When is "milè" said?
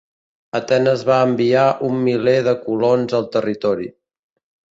2.07-2.35